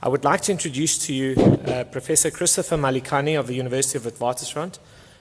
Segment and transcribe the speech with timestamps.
[0.00, 1.34] I would like to introduce to you
[1.66, 4.78] uh, Professor Christopher Malikane of the University of Witwatersrand,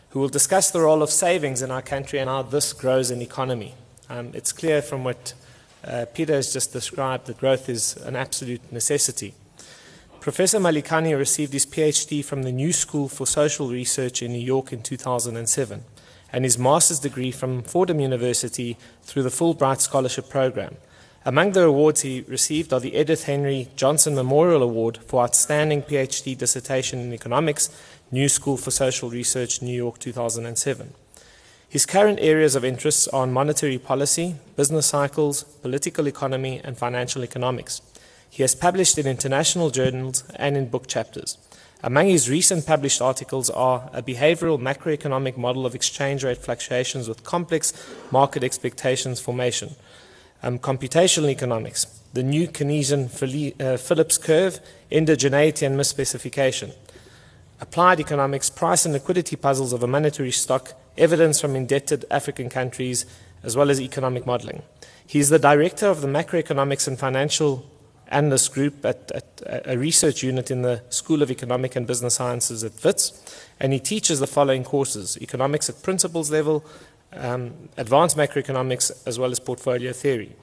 [0.09, 3.19] who will discuss the role of savings in our country and how this grows an
[3.19, 3.73] economy.
[4.07, 5.33] Um, it's clear from what
[5.83, 9.33] uh, Peter has just described that growth is an absolute necessity.
[10.19, 14.71] Professor Malikane received his PhD from the New School for Social Research in New York
[14.71, 15.83] in 2007
[16.31, 20.77] and his master's degree from Fordham University through the Fulbright Scholarship Program.
[21.27, 26.37] Among the awards he received are the Edith Henry Johnson Memorial Award for Outstanding PhD
[26.37, 27.69] Dissertation in Economics,
[28.13, 30.93] New School for Social Research, New York 2007.
[31.67, 37.81] His current areas of interest are monetary policy, business cycles, political economy, and financial economics.
[38.29, 41.37] He has published in international journals and in book chapters.
[41.83, 47.25] Among his recent published articles are a behavioral macroeconomic model of exchange rate fluctuations with
[47.25, 47.73] complex
[48.11, 49.75] market expectations formation,
[50.43, 53.05] um, computational economics, the new Keynesian
[53.61, 54.59] uh, Phillips curve,
[54.91, 56.73] endogeneity and misspecification,
[57.59, 63.05] applied economics, price and liquidity puzzles of a monetary stock, evidence from indebted African countries,
[63.43, 64.61] as well as economic modeling.
[65.05, 67.65] He is the director of the macroeconomics and financial
[68.09, 72.63] analyst group at, at, a research unit in the School of Economic and Business Sciences
[72.63, 76.65] at WITS, and he teaches the following courses economics at principles level,
[77.19, 80.35] um, advanced macroeconomics, as well as portfolio theory.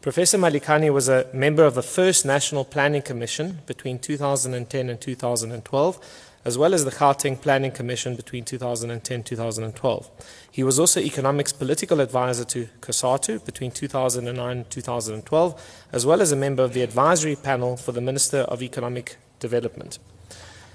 [0.00, 6.30] Professor Malikane was a member of the first National Planning Commission between 2010 and 2012
[6.44, 10.10] as well as the Gauteng Planning Commission between 2010 and 2012.
[10.50, 16.32] He was also economics political advisor to COSATU between 2009 and 2012, as well as
[16.32, 19.98] a member of the advisory panel for the Minister of Economic Development.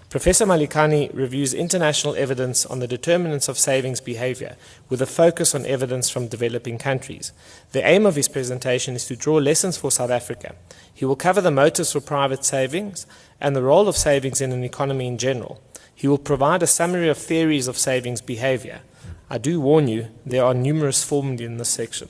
[0.10, 4.56] Professor Malikane reviews international evidence on the determinants of savings behavior
[4.90, 7.32] with a focus on evidence from developing countries.
[7.74, 10.56] The aim of his presentation is to draw lessons for South Africa.
[10.92, 13.06] He will cover the motives for private savings
[13.40, 15.62] and the role of savings in an economy in general.
[15.94, 18.82] He will provide a summary of theories of savings behavior.
[19.30, 22.10] I do warn you, there are numerous formed in this section.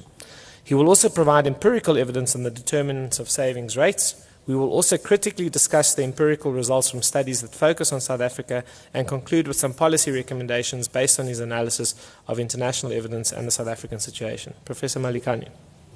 [0.63, 4.97] He will also provide empirical evidence on the determinants of savings rates we will also
[4.97, 8.63] critically discuss the empirical results from studies that focus on South Africa
[8.95, 11.93] and conclude with some policy recommendations based on his analysis
[12.27, 14.55] of international evidence and the South African situation.
[14.65, 15.49] Professor Malikane,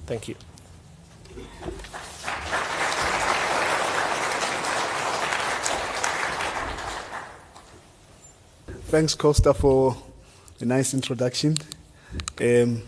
[0.05, 0.35] thank you.
[8.91, 9.97] Thanks, Costa, for
[10.59, 11.57] a nice introduction.
[12.39, 12.83] Um,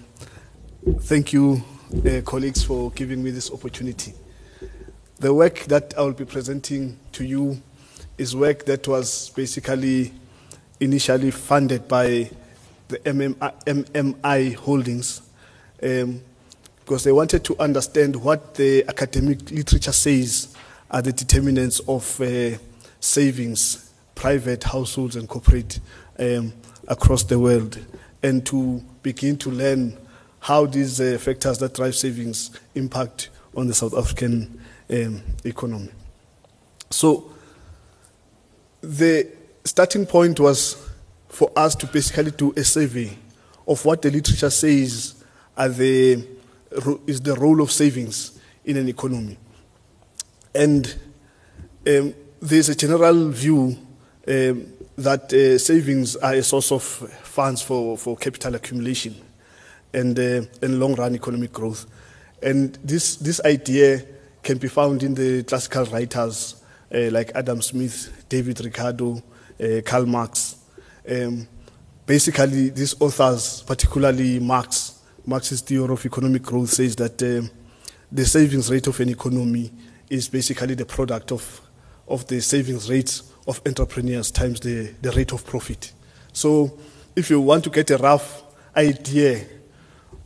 [1.00, 1.64] thank you,
[2.06, 4.14] uh, colleagues, for giving me this opportunity.
[5.18, 7.62] The work that I will be presenting to you
[8.18, 10.12] is work that was basically
[10.82, 12.30] initially funded by
[12.90, 15.22] the MMI, Holdings
[15.82, 16.22] um,
[16.84, 20.54] because they wanted to understand what the academic literature says
[20.92, 22.58] are the determinants of uh,
[23.00, 25.80] savings, private households and corporate
[26.20, 26.52] um,
[26.90, 27.80] across the world,
[28.22, 29.98] and to begin to learn
[30.42, 34.60] how these uh, factors that drive savings impact on the South African
[34.90, 35.92] um, economy.
[36.90, 37.32] So
[38.82, 39.28] the
[39.64, 40.78] starting point was
[41.28, 43.18] for us to basically do a survey
[43.68, 45.24] of what the literature says
[45.58, 46.26] the,
[47.08, 49.38] is the role of savings in an economy.
[50.54, 50.96] And
[51.88, 53.78] um, there's a general view
[54.28, 59.16] um, that uh, savings are a source of funds for, for capital accumulation
[59.94, 61.86] and, uh, and long run economic growth.
[62.42, 64.06] And this, this idea
[64.46, 66.64] can be found in the classical writers
[66.94, 69.22] uh, like Adam Smith, David Ricardo,
[69.60, 70.58] uh, Karl Marx.
[71.10, 71.48] Um,
[72.06, 77.48] basically, these authors, particularly Marx, Marx's theory of economic growth says that uh,
[78.12, 79.72] the savings rate of an economy
[80.12, 81.62] is basically the product of,
[82.08, 85.92] of the savings rates of entrepreneurs times the, the rate of profit.
[86.34, 86.78] So,
[87.16, 88.44] if you want to get a rough
[88.78, 89.44] idea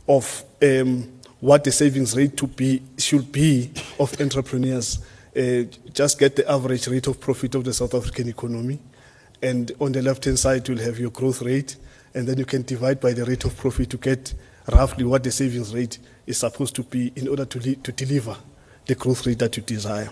[0.06, 5.00] of um, what the savings rate to be should be of entrepreneurs.
[5.36, 5.62] Uh,
[5.92, 8.78] just get the average rate of profit of the South African economy,
[9.42, 11.76] and on the left hand side you'll have your growth rate,
[12.14, 14.34] and then you can divide by the rate of profit to get
[14.72, 18.36] roughly what the savings rate is supposed to be in order to to deliver
[18.86, 20.10] the growth rate that you desire.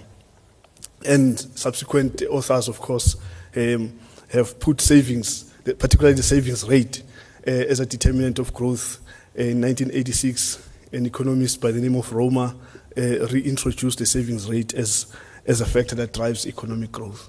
[1.04, 3.16] And subsequent authors, of course,
[3.56, 3.98] um,
[4.30, 7.02] have put savings, particularly the savings rate,
[7.46, 9.00] uh, as a determinant of growth.
[9.34, 12.54] In 1986, an economist by the name of Romer
[12.96, 15.06] uh, reintroduced the savings rate as,
[15.46, 17.28] as a factor that drives economic growth.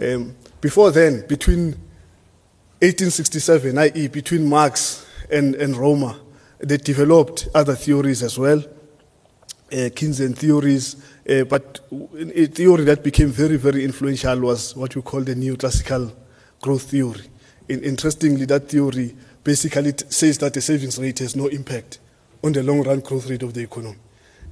[0.00, 1.76] Um, before then, between
[2.82, 6.16] 1867, i.e., between Marx and, and Romer,
[6.58, 8.62] they developed other theories as well.
[9.70, 10.96] Keynesian theories,
[11.28, 16.12] uh, but a theory that became very, very influential was what we call the neoclassical
[16.60, 17.22] growth theory.
[17.68, 19.14] In, interestingly, that theory
[19.44, 22.00] basically says that the savings rate has no impact
[22.42, 23.96] on the long run growth rate of the economy.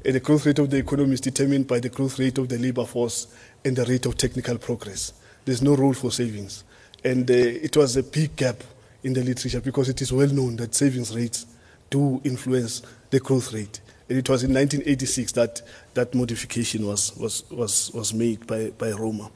[0.04, 2.58] And the growth rate of the economy is determined by the growth rate of the
[2.58, 3.26] labor force
[3.64, 5.12] and the rate of technical progress.
[5.44, 6.64] There's no role for savings.
[7.04, 8.62] And uh, it was a big gap
[9.02, 11.46] in the literature because it is well known that savings rates
[11.90, 13.80] do influence the growth rate.
[14.08, 15.62] And it was in 1986 that
[15.94, 19.28] that modification was, was, was, was made by, by Romer.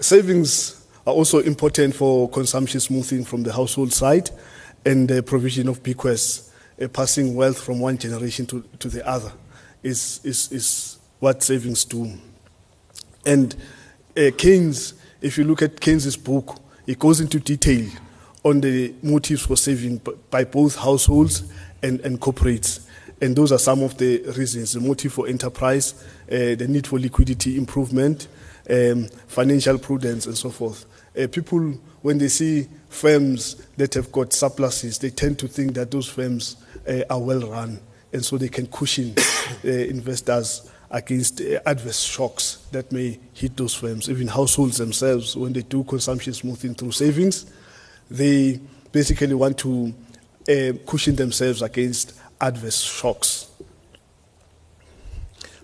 [0.00, 4.30] Savings are also important for consumption smoothing from the household side
[4.84, 6.52] and the provision of bequests,
[6.88, 9.32] passing wealth from one generation to, to the other
[9.82, 12.10] is, is, is what savings do.
[13.26, 13.54] And
[14.16, 17.88] uh, Keynes, if you look at Keynes's book, it goes into detail
[18.44, 20.00] on the motives for saving
[20.30, 21.44] by both households
[21.82, 22.86] and, and corporates.
[23.20, 25.94] And those are some of the reasons the motive for enterprise,
[26.30, 28.28] uh, the need for liquidity improvement,
[28.68, 30.84] um, financial prudence, and so forth.
[31.16, 31.60] Uh, people,
[32.02, 36.56] when they see firms that have got surpluses, they tend to think that those firms
[36.88, 37.80] uh, are well run,
[38.12, 39.14] and so they can cushion
[39.64, 44.08] uh, investors against uh, adverse shocks that may hit those firms.
[44.08, 47.46] Even households themselves, when they do consumption smoothing through savings,
[48.10, 48.60] they
[48.92, 49.92] basically want to
[50.48, 53.50] uh, cushion themselves against adverse shocks.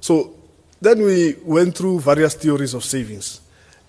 [0.01, 0.35] So
[0.81, 3.41] then we went through various theories of savings.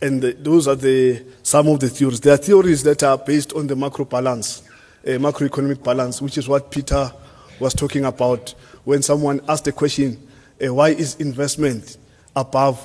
[0.01, 2.19] And the, those are the, some of the theories.
[2.21, 4.63] There are theories that are based on the macro balance,
[5.05, 7.11] uh, macroeconomic balance, which is what Peter
[7.59, 10.27] was talking about when someone asked the question,
[10.63, 11.97] uh, why is investment
[12.35, 12.83] above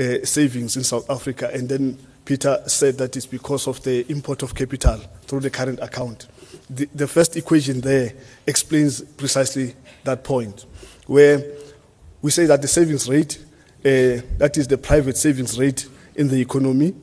[0.00, 1.50] uh, savings in South Africa?
[1.54, 5.78] And then Peter said that it's because of the import of capital through the current
[5.80, 6.26] account.
[6.68, 8.12] The, the first equation there
[8.46, 10.66] explains precisely that point,
[11.06, 11.44] where
[12.22, 13.38] we say that the savings rate,
[13.82, 15.86] that is the private savings rate,
[16.16, 16.94] in the economy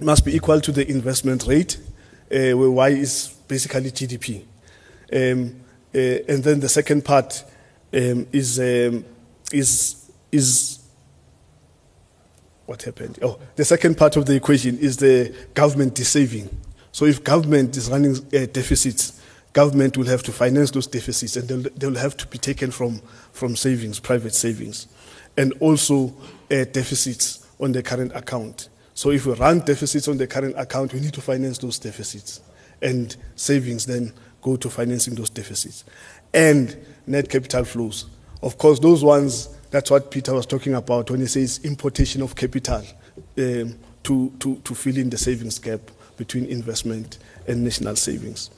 [0.00, 1.78] must be equal to the investment rate,
[2.30, 4.42] uh, where Y is basically GDP.
[5.12, 5.60] Um,
[5.94, 7.44] uh, and then the second part
[7.92, 9.04] um, is, um,
[9.52, 10.78] is, is
[12.66, 13.18] what happened?
[13.20, 16.48] Oh, the second part of the equation is the government is saving.
[16.92, 19.20] So if government is running uh, deficits,
[19.52, 23.00] government will have to finance those deficits and they'll, they'll have to be taken from,
[23.32, 24.86] from savings, private savings.
[25.36, 26.14] And also
[26.50, 28.68] uh, deficits on the current account.
[28.94, 32.40] So if we run deficits on the current account, we need to finance those deficits.
[32.82, 34.12] And savings then
[34.42, 35.84] go to financing those deficits.
[36.32, 36.76] And
[37.06, 38.06] net capital flows.
[38.42, 42.34] Of course, those ones, that's what Peter was talking about when he says importation of
[42.34, 42.82] capital
[43.38, 45.80] um, to, to, to fill in the savings gap
[46.16, 48.50] between investment and national savings.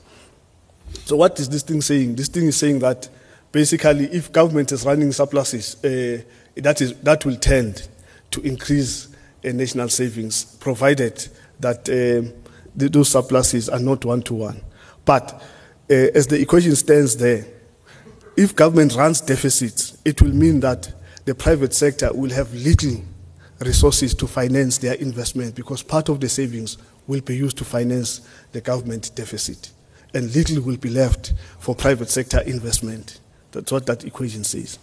[1.05, 2.15] So, what is this thing saying?
[2.15, 3.09] This thing is saying that
[3.51, 6.21] basically, if government is running surpluses, uh,
[6.55, 7.87] that, is, that will tend
[8.33, 9.07] to increase
[9.45, 11.27] uh, national savings, provided
[11.59, 12.29] that uh,
[12.75, 14.61] those surpluses are not one to one.
[15.05, 15.41] But
[15.89, 17.45] uh, as the equation stands there,
[18.35, 20.91] if government runs deficits, it will mean that
[21.25, 23.03] the private sector will have little
[23.59, 26.77] resources to finance their investment because part of the savings
[27.07, 29.71] will be used to finance the government deficit
[30.13, 33.19] and little will be left for private sector investment.
[33.51, 34.79] That's what that equation says.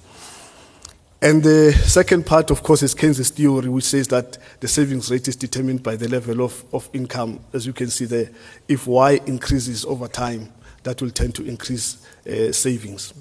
[1.23, 5.29] And the second part, of course, is Keynes' theory, which says that the savings rate
[5.29, 7.41] is determined by the level of, of income.
[7.53, 8.31] As you can see there,
[8.67, 10.51] if Y increases over time,
[10.83, 13.13] that will tend to increase uh, savings.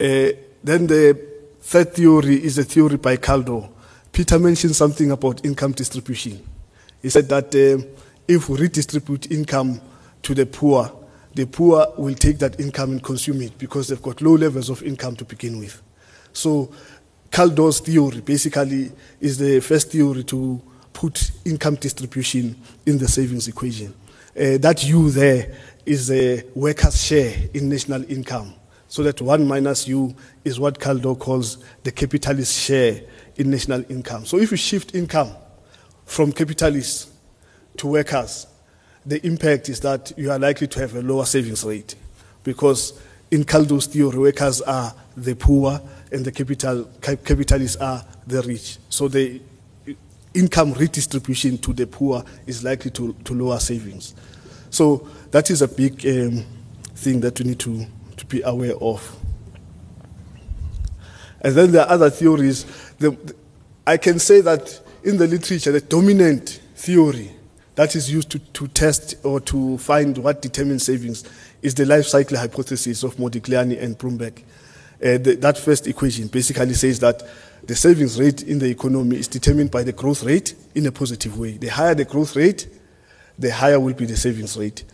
[0.00, 0.32] Uh,
[0.64, 1.20] then the
[1.60, 3.70] third theory is a theory by Kaldor.
[4.10, 6.42] Peter mentioned something about income distribution.
[7.02, 7.84] He said that uh,
[8.26, 9.82] if we redistribute income
[10.22, 10.90] to the poor,
[11.34, 14.82] the poor will take that income and consume it because they've got low levels of
[14.82, 15.82] income to begin with.
[16.32, 16.72] So
[17.30, 20.60] Kaldor's theory basically is the first theory to
[20.92, 23.94] put income distribution in the savings equation.
[24.36, 25.54] Uh, that U there
[25.86, 28.54] is the worker's share in national income.
[28.88, 33.02] So that 1 minus U is what Kaldor calls the capitalist share
[33.36, 34.26] in national income.
[34.26, 35.30] So if you shift income
[36.04, 37.12] from capitalists
[37.76, 38.46] to workers,
[39.06, 41.94] the impact is that you are likely to have a lower savings rate
[42.42, 45.80] because in Kaldor's theory, workers are the poor
[46.12, 48.78] and the capital, capitalists are the rich.
[48.88, 49.40] So the
[50.34, 54.14] income redistribution to the poor is likely to, to lower savings.
[54.70, 56.44] So that is a big um,
[56.94, 57.86] thing that we need to,
[58.16, 59.16] to be aware of.
[61.42, 62.64] And then there are other theories.
[62.98, 63.16] The,
[63.86, 67.32] I can say that in the literature, the dominant theory
[67.74, 71.24] that is used to, to test or to find what determines savings
[71.62, 74.42] is the life cycle hypothesis of Modigliani and Brumberg.
[75.02, 77.22] Uh, the, that first equation basically says that
[77.62, 81.38] the savings rate in the economy is determined by the growth rate in a positive
[81.38, 81.56] way.
[81.56, 82.68] The higher the growth rate,
[83.38, 84.84] the higher will be the savings rate.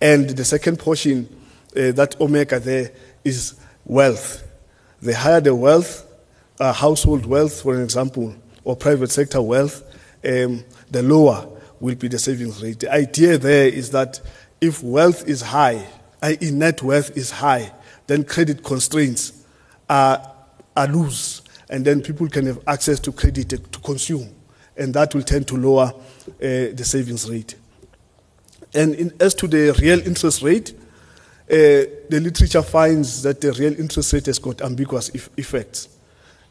[0.00, 1.28] And the second portion,
[1.76, 2.92] uh, that omega there,
[3.24, 3.54] is
[3.84, 4.42] wealth.
[5.00, 6.06] The higher the wealth,
[6.58, 9.82] uh, household wealth, for an example, or private sector wealth,
[10.24, 11.48] um, the lower
[11.80, 12.80] will be the savings rate.
[12.80, 14.20] The idea there is that
[14.60, 15.86] if wealth is high,
[16.22, 17.72] i.e., net worth is high,
[18.06, 19.44] then credit constraints
[19.88, 20.34] are,
[20.76, 24.34] are loose, and then people can have access to credit to consume,
[24.76, 26.00] and that will tend to lower uh,
[26.38, 27.54] the savings rate.
[28.74, 30.72] And in, as to the real interest rate,
[31.50, 35.88] uh, the literature finds that the real interest rate has got ambiguous effects.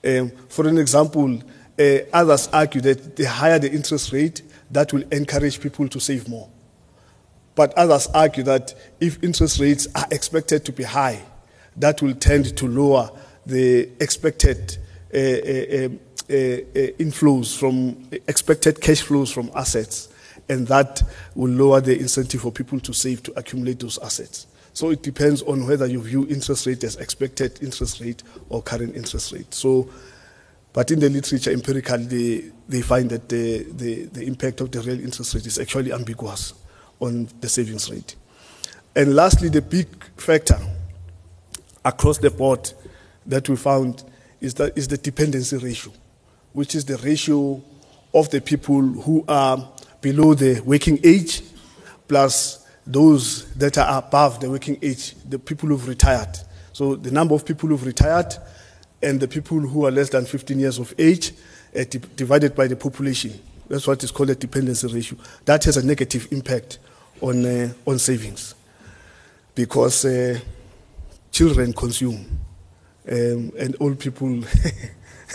[0.03, 1.41] Um, for an example,
[1.79, 6.27] uh, others argue that the higher the interest rate, that will encourage people to save
[6.27, 6.49] more.
[7.55, 11.21] But others argue that if interest rates are expected to be high,
[11.81, 13.09] that will tend to lower
[13.45, 14.77] the expected
[15.13, 15.93] uh, uh, uh,
[16.29, 20.09] uh, inflows from expected cash flows from assets,
[20.47, 21.01] and that
[21.35, 24.47] will lower the incentive for people to save to accumulate those assets.
[24.73, 28.95] So it depends on whether you view interest rate as expected interest rate or current
[28.95, 29.53] interest rate.
[29.53, 29.89] So,
[30.71, 34.79] but in the literature, empirically, they, they find that the, the, the impact of the
[34.79, 36.53] real interest rate is actually ambiguous
[37.01, 38.15] on the savings rate.
[38.95, 40.57] And lastly, the big factor
[41.83, 42.71] across the board
[43.25, 44.03] that we found
[44.39, 45.91] is, that, is the dependency ratio,
[46.53, 47.61] which is the ratio
[48.13, 49.69] of the people who are
[50.01, 51.41] below the working age
[52.07, 56.37] plus those that are above the working age, the people who've retired.
[56.73, 58.35] So the number of people who've retired
[59.01, 61.33] and the people who are less than 15 years of age
[61.75, 63.39] uh, di- divided by the population.
[63.67, 65.17] That's what is called a dependency ratio.
[65.45, 66.79] That has a negative impact
[67.21, 68.55] on, uh, on savings
[69.55, 70.39] because uh,
[71.31, 72.39] children consume
[73.09, 74.43] um, and old people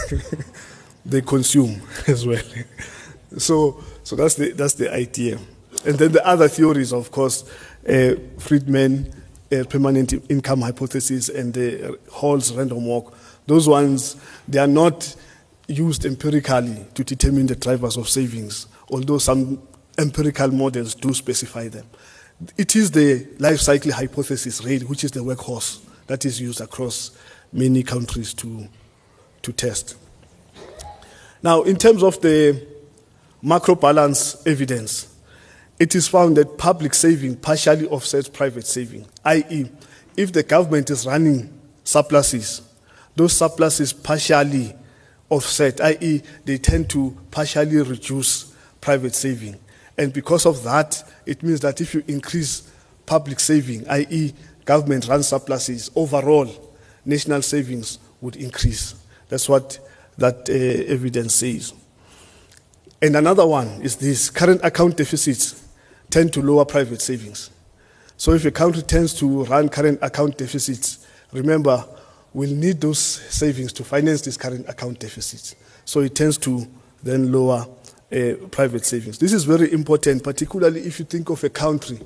[1.06, 2.42] they consume as well.
[3.38, 5.38] so, so that's the, that's the idea.
[5.84, 7.44] And then the other theories, of course,
[7.88, 9.12] uh, Friedman
[9.52, 14.16] uh, permanent income hypothesis and the Hall's random walk, those ones,
[14.48, 15.14] they are not
[15.68, 19.62] used empirically to determine the drivers of savings, although some
[19.98, 21.86] empirical models do specify them.
[22.56, 27.16] It is the life cycle hypothesis rate, which is the workhorse that is used across
[27.52, 28.68] many countries to,
[29.42, 29.96] to test.
[31.42, 32.66] Now, in terms of the
[33.42, 35.14] macro balance evidence,
[35.78, 39.70] it is found that public saving partially offsets private saving, i.e.,
[40.16, 41.52] if the government is running
[41.84, 42.62] surpluses,
[43.14, 44.74] those surpluses partially
[45.28, 49.58] offset, i.e., they tend to partially reduce private saving.
[49.98, 52.70] And because of that, it means that if you increase
[53.06, 54.34] public saving, i.e.,
[54.64, 56.48] government run surpluses, overall
[57.04, 58.94] national savings would increase.
[59.28, 59.78] That's what
[60.18, 61.72] that uh, evidence says.
[63.00, 65.62] And another one is this current account deficits
[66.10, 67.50] tend to lower private savings.
[68.16, 71.84] So if a country tends to run current account deficits, remember,
[72.32, 75.54] we'll need those savings to finance these current account deficits.
[75.84, 76.66] So it tends to
[77.02, 77.66] then lower
[78.50, 79.18] private savings.
[79.18, 81.98] This is very important, particularly if you think of a country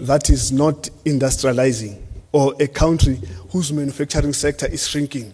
[0.00, 2.00] that is not industrializing
[2.32, 3.20] or a country
[3.50, 5.32] whose manufacturing sector is shrinking.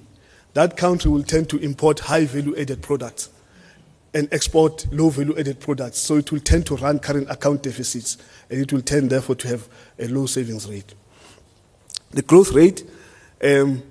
[0.52, 3.31] That country will tend to import high value added products
[4.12, 5.99] and export low value added products.
[5.99, 8.19] So it will tend to run current account deficits
[8.50, 10.93] and it will tend, therefore, to have a low savings rate.
[12.11, 12.83] The growth rate
[13.43, 13.83] um,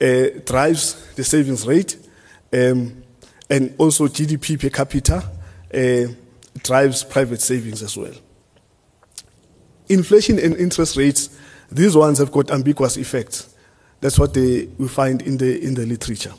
[0.00, 1.96] uh, drives the savings rate
[2.52, 3.04] um,
[3.50, 5.37] and also GDP per capita uh,
[6.62, 8.14] drives private savings as well.
[9.88, 11.36] Inflation and interest rates,
[11.70, 13.54] these ones have got ambiguous effects.
[14.00, 16.32] That's what they, we find in the, in the literature.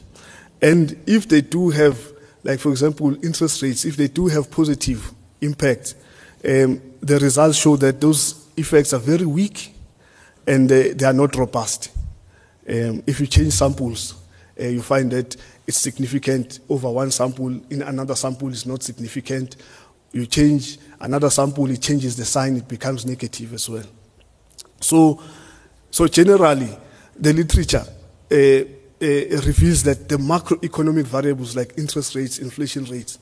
[0.62, 2.00] And if they do have
[2.44, 5.96] like for example, interest rates, if they do have positive impact,
[6.46, 9.74] um, the results show that those effects are very weak
[10.48, 11.92] and they, they are not robust.
[12.68, 14.16] Um, if you change samples,
[14.60, 15.36] uh, you find that
[15.66, 19.56] it's significant over one sample, in another sample is not significant.
[20.12, 23.86] You change another sample, it changes the sign, it becomes negative as well.
[24.82, 25.22] So,
[25.92, 26.76] so generally,
[27.16, 27.86] the literature
[28.32, 33.20] uh, uh, reveals that the macroeconomic variables like interest rates, inflation rates,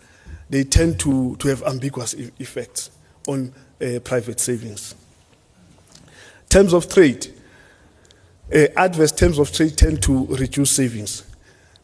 [0.49, 2.91] they tend to, to have ambiguous e- effects
[3.27, 4.95] on uh, private savings.
[6.49, 7.27] Terms of trade.
[8.53, 11.26] Uh, adverse terms of trade tend to reduce savings.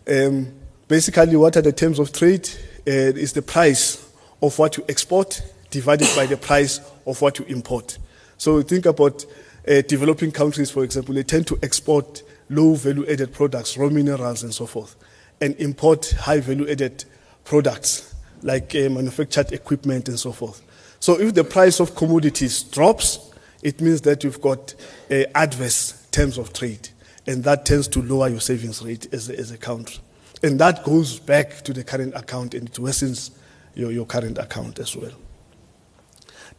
[0.07, 0.53] Um,
[0.87, 2.49] basically, what are the terms of trade?
[2.85, 4.05] Uh, is the price
[4.41, 7.97] of what you export divided by the price of what you import.
[8.37, 9.25] So think about
[9.67, 14.43] uh, developing countries, for example, they tend to export low value added products, raw minerals,
[14.43, 14.95] and so forth,
[15.39, 17.05] and import high value added
[17.45, 20.61] products like uh, manufactured equipment and so forth.
[20.99, 23.31] So if the price of commodities drops,
[23.61, 24.75] it means that you've got
[25.09, 26.89] uh, adverse terms of trade,
[27.25, 29.99] and that tends to lower your savings rate as a, as a country.
[30.41, 33.31] And that goes back to the current account and it worsens
[33.75, 35.13] your, your current account as well.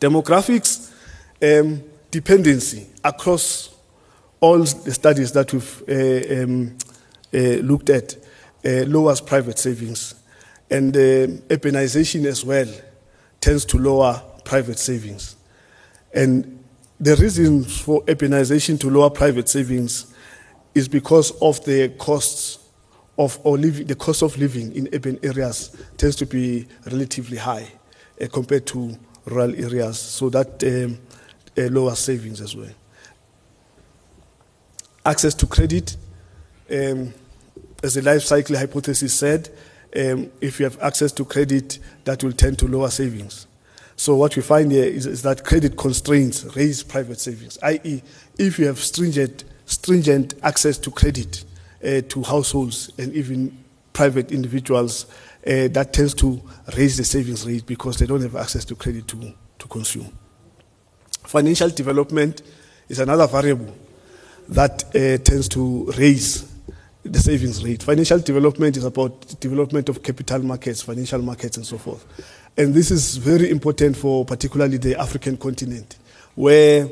[0.01, 0.91] Demographics,
[1.43, 3.75] um, dependency across
[4.41, 6.77] all the studies that we've uh, um,
[7.33, 8.17] uh, looked at
[8.65, 10.15] uh, lowers private savings.
[10.71, 12.69] And urbanization as well
[13.41, 15.37] tends to lower private savings.
[16.13, 16.65] And
[16.99, 20.14] the reasons for urbanization to lower private savings
[20.75, 22.59] is because of the costs
[23.17, 27.71] of or living, the cost of living in urban areas tends to be relatively high
[28.21, 30.99] uh, compared to rural areas, so that um,
[31.57, 32.71] uh, lowers savings as well.
[35.07, 35.97] Access to credit,
[36.71, 37.13] um,
[37.83, 39.51] as the life cycle hypothesis said,
[39.97, 43.47] um, if you have access to credit, that will tend to lower savings.
[43.97, 48.03] So what we find here is, is that credit constraints raise private savings, i.e.,
[48.39, 51.45] if you have stringent, stringent access to credit
[51.85, 55.07] uh, to households and even private individuals,
[55.47, 56.43] uh, that tends to
[56.77, 60.11] raise the savings rate because they don't have access to credit to, to consume.
[61.23, 62.43] Financial development
[62.89, 63.75] is another variable
[64.49, 66.51] that uh, tends to raise
[67.03, 67.83] the savings rate.
[67.83, 72.05] Financial development is about development of capital markets, financial markets, and so forth.
[72.57, 75.97] And this is very important for particularly the African continent,
[76.35, 76.89] where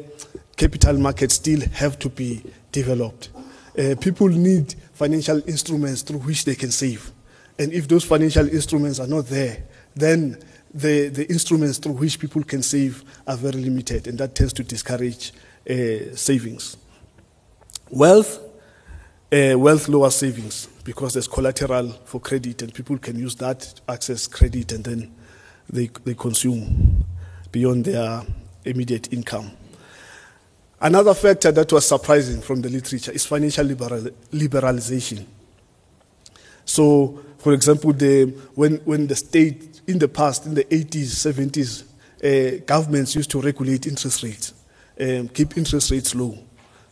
[0.57, 3.31] capital markets still have to be developed.
[3.79, 7.11] Uh, people need financial instruments through which they can save.
[7.59, 9.64] And if those financial instruments are not there,
[9.95, 10.38] then
[10.73, 14.64] the, the instruments through which people can save are very limited, and that tends to
[14.64, 15.33] discourage
[15.69, 16.76] uh, savings.
[17.91, 18.41] Wealth,
[19.31, 23.83] uh, wealth lowers savings because there's collateral for credit, and people can use that to
[23.88, 25.14] access credit, and then
[25.69, 27.05] they, they consume
[27.50, 28.23] beyond their
[28.65, 29.50] immediate income.
[30.82, 34.00] Another factor that was surprising from the literature is financial liberal,
[34.32, 35.25] liberalization.
[36.64, 38.25] So, for example, the,
[38.56, 41.84] when, when the state, in the past, in the 80s, 70s,
[42.25, 44.54] uh, governments used to regulate interest rates,
[45.00, 46.36] um, keep interest rates low.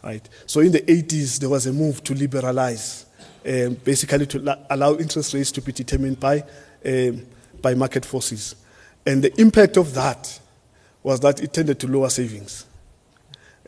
[0.05, 0.27] Right?
[0.47, 3.07] So, in the 80s, there was a move to liberalize,
[3.45, 6.45] um, basically to allow interest rates to be determined by,
[6.87, 7.27] um,
[7.61, 8.55] by market forces.
[9.05, 10.39] And the impact of that
[11.03, 12.67] was that it tended to lower savings.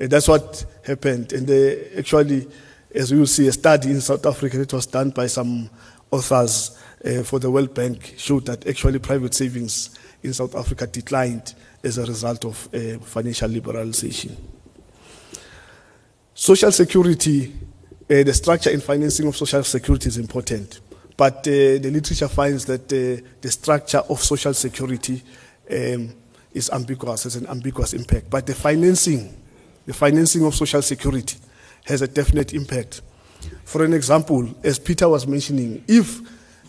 [0.03, 1.33] And that's what happened.
[1.33, 2.49] And they actually,
[2.93, 5.71] as we will see, a study in South Africa that was done by some
[6.11, 11.55] authors uh, for the World Bank showed that actually private savings in South Africa declined
[11.85, 14.35] as a result of uh, financial liberalization.
[16.35, 17.53] Social security,
[18.11, 20.81] uh, the structure and financing of social security is important,
[21.17, 25.23] but the literature finds that the structure of social security
[25.71, 26.13] um,
[26.53, 28.29] is ambiguous, has an ambiguous impact.
[28.29, 29.42] But the financing,
[29.87, 31.39] the financing of social security
[31.85, 33.03] has a definite impact.
[33.65, 36.21] For an example, as Peter was mentioning, if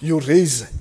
[0.02, 0.72] you raise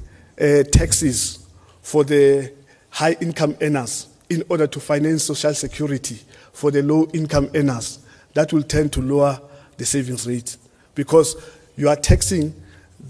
[0.41, 1.47] uh, taxes
[1.83, 2.53] for the
[2.91, 6.19] high income earners in order to finance social security
[6.53, 7.99] for the low income earners,
[8.35, 9.41] that will tend to lower
[9.77, 10.57] the savings rate
[10.95, 11.37] because
[11.77, 12.55] you are taxing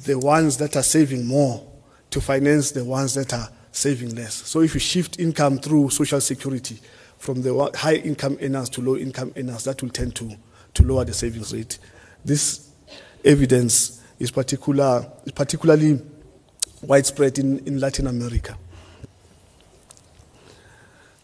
[0.04, 1.64] the ones that are saving more
[2.10, 4.34] to finance the ones that are saving less.
[4.34, 6.80] So if you shift income through social security
[7.22, 10.28] from the high income earners to low income earners, that will tend to,
[10.74, 11.78] to lower the savings rate.
[12.24, 12.68] This
[13.24, 16.00] evidence is particular, particularly
[16.82, 18.58] widespread in, in Latin America.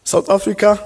[0.05, 0.79] South Africa,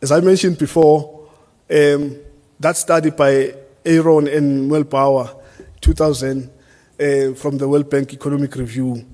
[0.00, 1.28] as I mentioned before,
[1.70, 2.16] um,
[2.58, 5.42] that study by Aron and Muellbauer,
[5.82, 9.04] 2000, uh, from the World Bank Economic Review,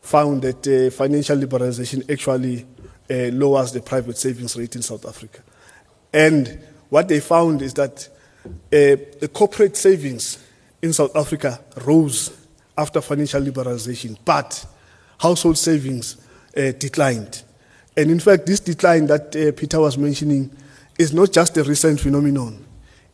[0.00, 2.64] found that uh, financial liberalization actually
[3.10, 5.40] lowers the private savings rate in South Africa.
[6.12, 8.08] And what they found is that
[8.44, 10.44] uh, the corporate savings
[10.82, 12.36] in South Africa rose
[12.76, 14.64] after financial liberalization, but
[15.18, 16.16] household savings
[16.56, 17.42] uh, declined.
[17.96, 20.50] And in fact, this decline that uh, Peter was mentioning
[20.98, 22.64] is not just a recent phenomenon.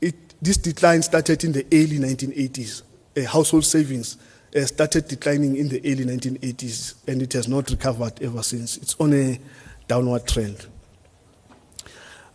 [0.01, 2.83] It, this decline started in the early 1980s.
[3.17, 4.17] Uh, household savings
[4.55, 8.77] uh, started declining in the early 1980s, and it has not recovered ever since.
[8.77, 9.41] It's on a
[9.89, 10.67] downward trend.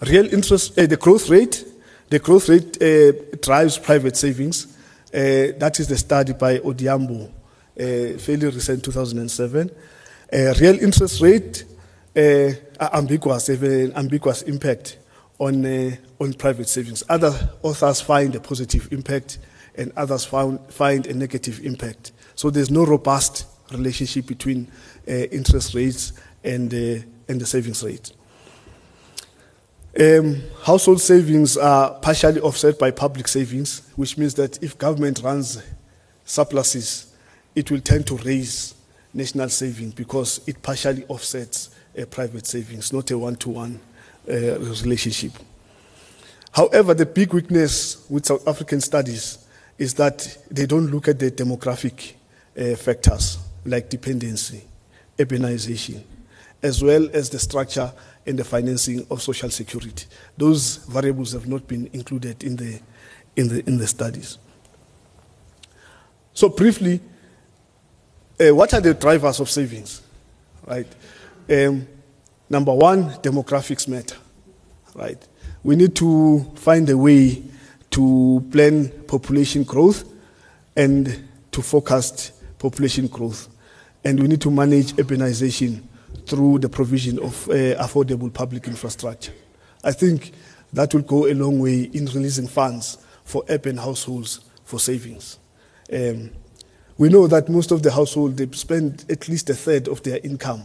[0.02, 1.64] Real interest, uh, the growth rate,
[2.10, 3.12] the growth rate uh,
[3.42, 4.66] drives private savings.
[5.14, 9.70] Uh, that is the study by Odhiambo, uh, fairly recent 2007.
[10.34, 11.66] Uh, real interest rate
[12.16, 14.98] ambiguous, have an ambiguous impact
[15.38, 15.66] on,
[16.20, 17.04] on private savings.
[17.08, 19.38] Other authors find a positive impact,
[19.76, 22.12] and others found, find a negative impact.
[22.36, 24.68] So there's no robust relationship between
[25.06, 26.74] interest rates and,
[27.32, 28.12] and the savings rate.
[30.00, 35.62] Um, household savings are partially offset by public savings, which means that if government runs
[36.26, 37.14] surpluses,
[37.56, 38.76] it will tend to raise
[39.14, 41.70] national savings because it partially offsets
[42.10, 43.80] private savings, not a one to one
[44.28, 45.34] relationship.
[46.52, 49.40] However, the big weakness with South African studies
[49.78, 52.14] is that they don't look at the demographic
[52.58, 54.62] uh, factors like dependency,
[55.18, 56.02] urbanization,
[56.64, 57.92] as well as the structure
[58.26, 60.06] and the financing of social security.
[60.38, 62.80] Those variables have not been included in the,
[63.36, 64.38] in the, in the studies.
[66.34, 67.02] So, briefly,
[68.40, 70.02] uh, what are the drivers of savings?
[70.66, 70.88] Right?
[71.50, 71.88] Um,
[72.50, 74.18] number one, demographics matter.
[74.94, 75.28] Right?
[75.64, 77.44] We need to find a way
[77.92, 80.06] to plan population growth
[80.76, 83.50] and to forecast population growth.
[84.04, 85.84] And we need to manage urbanization
[86.26, 89.34] through the provision of uh, affordable public infrastructure.
[89.84, 90.32] I think
[90.74, 95.40] that will go a long way in releasing funds for urban households for savings.
[95.92, 96.32] Um,
[96.98, 100.20] we know that most of the households they spend at least a third of their
[100.24, 100.64] income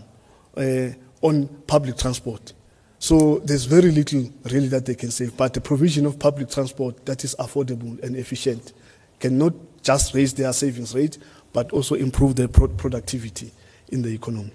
[0.56, 0.88] uh,
[1.22, 2.52] on public transport.
[2.98, 5.36] So there's very little really that they can save.
[5.36, 8.72] But the provision of public transport that is affordable and efficient
[9.18, 11.18] cannot just raise their savings rate,
[11.52, 13.52] but also improve their pro- productivity
[13.88, 14.52] in the economy.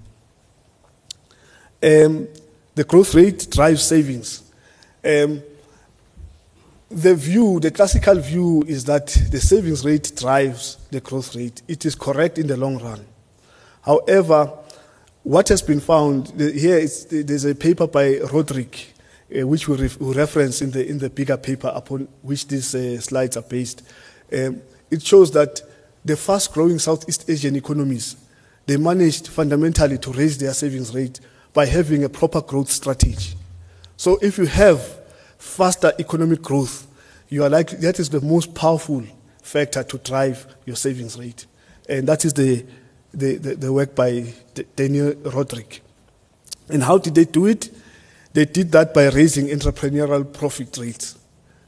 [1.84, 2.28] Um,
[2.76, 4.44] the growth rate drives savings.
[5.04, 5.42] Um,
[6.90, 11.62] the view, the classical view, is that the savings rate drives the growth rate.
[11.68, 13.06] It is correct in the long run.
[13.82, 14.52] However,
[15.24, 18.88] what has been found here is there's a paper by Rodrik,
[19.36, 22.76] uh, which we, ref, we, reference in the in the bigger paper upon which these
[22.76, 23.84] uh, slides are based.
[24.32, 25.62] Um, it shows that
[26.04, 28.16] the fast-growing Southeast Asian economies
[28.66, 31.20] they managed fundamentally to raise their savings rate
[31.54, 33.36] by having a proper growth strategy.
[33.98, 34.82] So if you have
[35.38, 36.88] faster economic growth,
[37.30, 39.04] you are like that is the most powerful
[39.42, 41.46] factor to drive your savings rate,
[41.88, 42.66] and that is the
[43.14, 44.34] the, the, the work by
[44.76, 45.82] Daniel Rodrik.
[46.70, 47.70] And how did they do it?
[48.34, 51.18] They did that by raising entrepreneurial profit rates.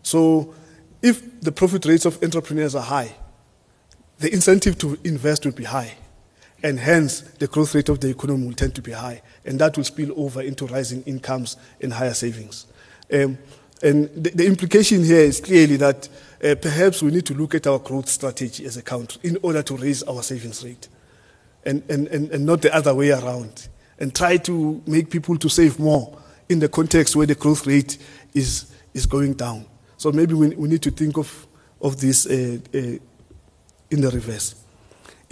[0.01, 0.53] So,
[1.01, 3.13] if the profit rates of entrepreneurs are high,
[4.19, 5.95] the incentive to invest will be high.
[6.63, 9.21] And hence, the growth rate of the economy will tend to be high.
[9.45, 12.65] And that will spill over into rising incomes and higher savings.
[13.13, 13.37] Um,
[13.83, 16.07] and the, the, implication here is clearly that
[16.41, 19.61] uh, perhaps we need to look at our growth strategy as a country in order
[19.61, 20.87] to raise our savings rate
[21.65, 23.67] and, and, and, and not the other way around.
[23.99, 27.97] And try to make people to save more in the context where the growth rate
[28.33, 29.65] is, is going down.
[29.97, 31.45] So maybe we, we need to think of,
[31.81, 34.62] of this uh, uh, in the reverse.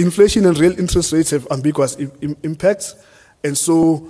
[0.01, 2.95] Inflation and real interest rates have ambiguous Im- impacts.
[3.43, 4.09] And so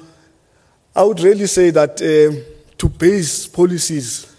[0.95, 4.33] I would really say that uh, to base policies,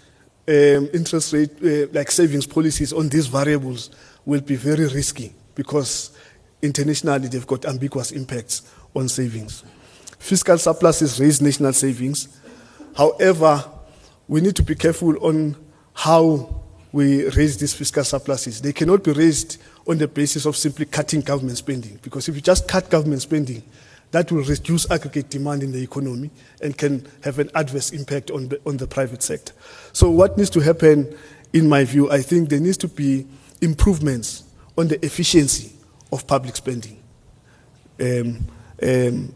[0.47, 3.91] um, interest rate, uh, like savings policies on these variables
[4.25, 6.17] will be very risky because
[6.63, 8.63] internationally they've got ambiguous impacts
[8.95, 9.63] on savings.
[10.17, 12.29] Fiscal surpluses raise national savings.
[12.97, 13.63] However,
[14.27, 15.55] we need to be careful on
[15.93, 16.62] how
[16.93, 18.61] we raise these fiscal surpluses.
[18.61, 22.41] They cannot be raised on the basis of simply cutting government spending, because if you
[22.41, 23.63] just cut government spending,
[24.11, 26.29] that will reduce aggregate demand in the economy
[26.61, 29.53] and can have an adverse impact on the, on the private sector.
[29.91, 31.17] So, what needs to happen,
[31.51, 33.25] in my view, I think there needs to be
[33.59, 34.43] improvements
[34.77, 35.73] on the efficiency
[36.11, 37.01] of public spending.
[37.99, 38.47] Um,
[38.83, 39.35] um,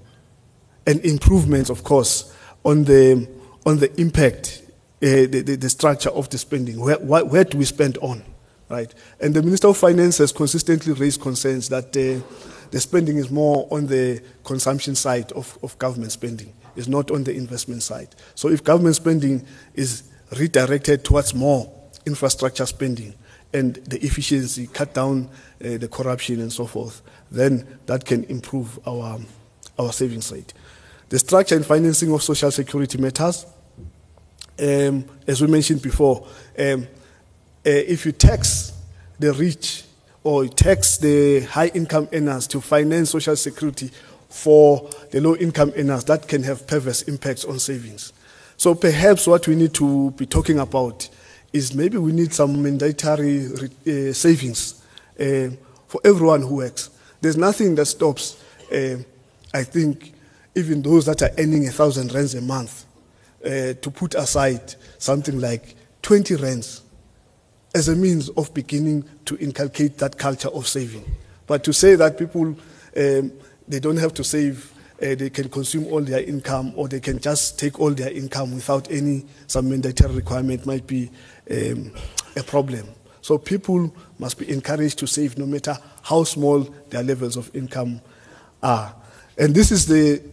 [0.86, 3.28] and improvements, of course, on the,
[3.66, 4.62] on the impact,
[5.00, 6.80] the, the, the, structure of the spending.
[6.80, 8.24] Where, where, where, do we spend on?
[8.70, 8.94] Right?
[9.20, 12.26] And the Minister of Finance has consistently raised concerns that uh,
[12.72, 17.24] the spending is more on the consumption side of, of government spending, it's not on
[17.24, 18.10] the investment side.
[18.36, 20.04] So if government spending is
[20.38, 21.72] redirected towards more
[22.06, 23.14] infrastructure spending,
[23.54, 25.30] and the efficiency, cut down
[25.64, 29.20] uh, the corruption and so forth, then that can improve our,
[29.80, 30.54] our savings rate.
[31.10, 33.46] The structure and financing of social security matters.
[34.60, 36.88] Um, as we mentioned before, um,
[37.66, 38.74] uh, if you tax
[39.20, 39.84] the rich
[40.24, 43.92] or tax the high income earners to finance social security
[44.30, 48.14] for the low income earners, that can have perverse impacts on savings.
[48.58, 51.08] So perhaps what we need to be talking about
[51.54, 54.82] is maybe we need some mandatory uh, savings
[55.20, 55.50] uh,
[55.88, 56.90] for everyone who works.
[57.22, 58.42] There's nothing that stops,
[58.72, 58.98] uh,
[59.54, 60.14] I think,
[60.56, 62.87] even those that are earning a thousand rands a month
[63.46, 66.82] uh, to put aside something like 20 rands
[67.76, 71.06] as a means of beginning to inculcate that culture of saving.
[71.46, 72.56] But to say that people,
[72.96, 73.32] um,
[73.68, 77.20] they don't have to save, uh, they can consume all their income or they can
[77.20, 81.12] just take all their income without any some mandatory requirement might be
[81.52, 81.92] um,
[82.36, 82.88] a problem.
[83.22, 88.02] So people must be encouraged to save no matter how small their levels of income
[88.64, 88.96] are.
[89.38, 90.24] And this is the,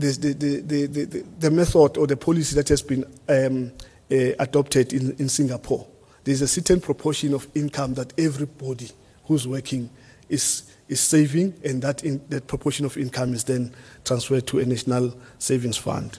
[0.00, 3.72] the, the, the, the, method or the policy that has been um,
[4.10, 5.86] uh, adopted in, in Singapore.
[6.24, 8.90] There's a certain proportion of income that everybody
[9.24, 9.90] who's working
[10.28, 14.64] is, is saving, and that, in, that proportion of income is then transferred to a
[14.64, 16.18] national savings fund.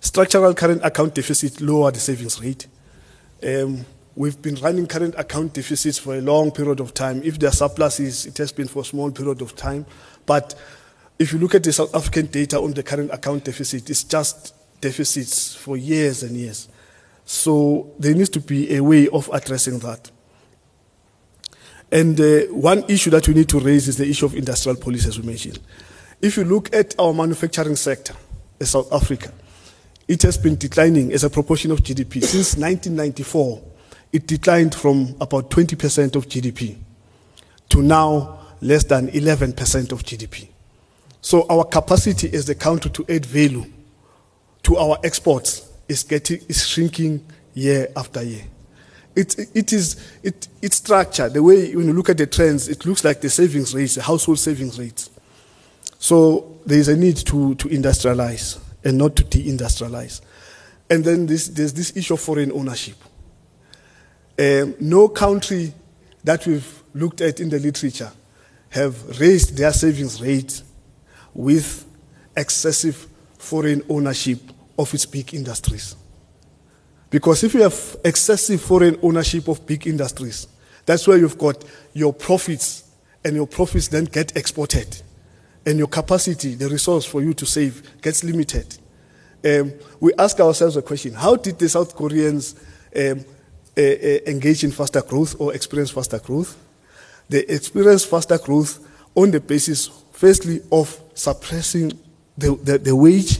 [0.00, 2.66] Structural current account deficit lower the savings rate.
[3.46, 3.84] Um,
[4.16, 7.22] we've been running current account deficits for a long period of time.
[7.22, 9.86] If there are surpluses, it has been for a small period of time.
[10.26, 10.54] But
[11.20, 14.54] if you look at the South African data on the current account deficit, it's just
[14.80, 16.66] deficits for years and years.
[17.26, 20.10] So there needs to be a way of addressing that.
[21.92, 25.08] And uh, one issue that we need to raise is the issue of industrial policy,
[25.08, 25.58] as we mentioned.
[26.22, 28.14] If you look at our manufacturing sector
[28.58, 29.30] in South Africa,
[30.08, 32.22] it has been declining as a proportion of GDP.
[32.22, 33.62] Since 1994,
[34.14, 36.78] it declined from about 20% of GDP
[37.68, 40.48] to now less than 11% of GDP.
[41.20, 43.66] So our capacity as a country to add value
[44.62, 48.44] to our exports is, getting, is shrinking year after year.
[49.16, 51.34] It, it is it, it's structured.
[51.34, 54.02] The way when you look at the trends, it looks like the savings rates, the
[54.02, 55.10] household savings rates.
[55.98, 60.20] So there is a need to, to industrialize and not to deindustrialize.
[60.88, 62.96] And then this, there's this issue of foreign ownership.
[64.38, 65.74] Um, no country
[66.24, 68.10] that we've looked at in the literature
[68.70, 70.62] have raised their savings rate
[71.34, 71.86] with
[72.36, 73.06] excessive
[73.38, 74.38] foreign ownership
[74.78, 75.96] of its big industries.
[77.10, 80.46] Because if you have excessive foreign ownership of big industries,
[80.86, 82.90] that's where you've got your profits,
[83.24, 85.02] and your profits then get exported.
[85.66, 88.78] And your capacity, the resource for you to save, gets limited.
[89.44, 92.54] Um, we ask ourselves a question how did the South Koreans
[92.94, 93.24] um,
[93.76, 96.56] uh, uh, engage in faster growth or experience faster growth?
[97.28, 101.92] They experience faster growth on the basis, firstly, of suppressing
[102.38, 103.38] the, the, the wage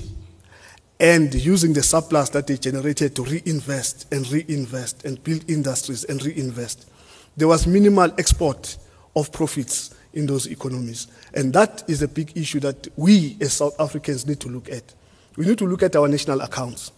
[0.99, 6.23] and using the surplus that they generated to reinvest and reinvest and build industries and
[6.23, 6.91] reinvest.
[7.37, 8.77] There was minimal export
[9.17, 11.07] of profits in those economies.
[11.33, 14.95] And that is a big issue that we as South Africans need to look at.
[15.37, 16.93] We need to look at our national accounts.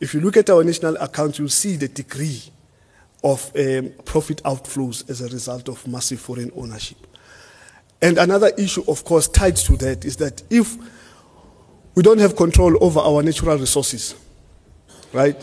[0.00, 2.42] If you look at our national accounts, you'll see the degree
[3.22, 7.06] of um, profit outflows as a result of massive foreign ownership.
[8.02, 10.76] And another issue, of course, tied to that is that if
[11.94, 14.16] we don't have control over our natural resources,
[15.12, 15.36] right?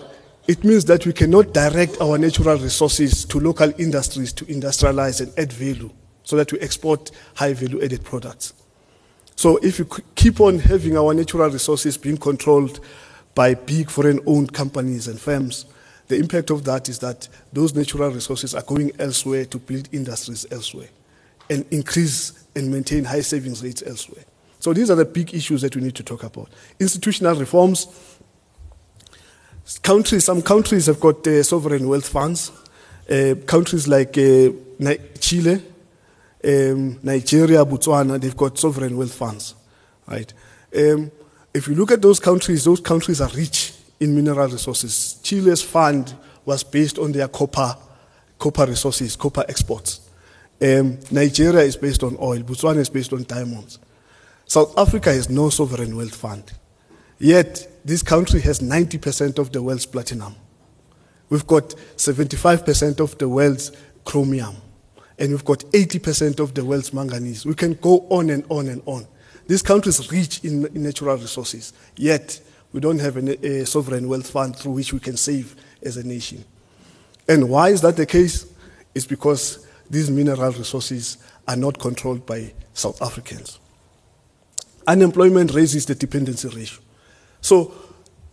[0.47, 5.31] It means that we cannot direct our natural resources to local industries to industrialize and
[5.39, 5.89] add value
[6.23, 8.53] so that we export high value added products.
[9.37, 12.81] So if we keep on having our natural resources being controlled
[13.35, 15.65] by big foreign owned companies and firms,
[16.07, 20.45] the impact of that is that those natural resources are going elsewhere to build industries
[20.51, 20.89] elsewhere
[21.49, 24.23] and increase and maintain high savings rates elsewhere.
[24.59, 26.49] So these are the big issues that we need to talk about.
[26.79, 27.87] Institutional reforms.
[29.83, 32.51] Countries, some countries have got uh, sovereign wealth funds.
[33.09, 34.49] Uh, countries like uh,
[35.19, 35.61] Chile,
[36.43, 39.55] um, Nigeria, Botswana, they've got sovereign wealth funds,
[40.07, 40.31] right?
[40.75, 41.11] Um,
[41.53, 45.19] if you look at those countries, those countries are rich in mineral resources.
[45.23, 46.13] Chile's fund
[46.45, 47.75] was based on their copper,
[48.37, 50.08] copper resources, copper exports.
[50.61, 52.39] Um, Nigeria is based on oil.
[52.39, 53.79] Botswana is based on diamonds.
[54.45, 56.51] South Africa has no sovereign wealth fund.
[57.19, 60.35] Yet, this country has 90% of the world's platinum.
[61.29, 63.71] We've got 75% of the world's
[64.03, 64.55] chromium.
[65.17, 67.45] And we've got 80% of the world's manganese.
[67.45, 69.05] We can go on and on and on.
[69.47, 71.73] This country is rich in, in natural resources.
[71.95, 72.39] Yet,
[72.71, 76.03] we don't have a, a sovereign wealth fund through which we can save as a
[76.05, 76.43] nation.
[77.27, 78.45] And why is that the case?
[78.95, 83.59] It's because these mineral resources are not controlled by South Africans.
[84.87, 86.79] Unemployment raises the dependency ratio.
[87.41, 87.73] So,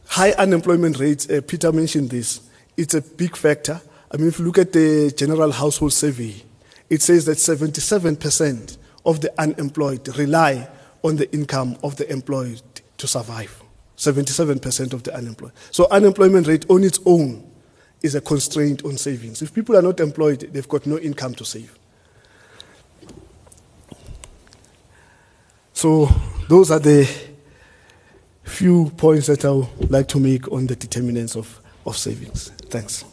[0.06, 2.40] high unemployment rates, uh, Peter mentioned this,
[2.76, 3.80] it's a big factor.
[4.10, 6.34] I mean, if you look at the General Household Survey,
[6.88, 10.68] it says that 77% of the unemployed rely
[11.02, 12.60] on the income of the employed
[12.98, 13.62] to survive.
[13.96, 15.52] 77% of the unemployed.
[15.70, 17.45] So, unemployment rate on its own
[18.06, 19.42] is a constraint on savings.
[19.42, 21.78] If people are not employed, they've got no income to save.
[25.74, 26.08] So,
[26.48, 27.06] those are the
[28.44, 32.50] few points that I would like to make on the determinants of of savings.
[32.68, 33.04] Thanks.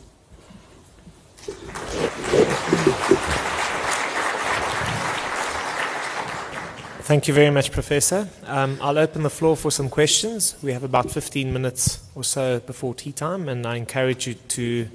[7.03, 8.29] Thank you very much, Professor.
[8.45, 10.55] Um, I'll open the floor for some questions.
[10.63, 14.87] We have about 15 minutes or so before tea time, and I encourage you to,